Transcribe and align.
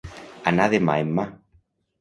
Anar 0.51 0.65
de 0.75 0.79
mà 0.87 0.97
en 1.03 1.13
mà. 1.21 1.27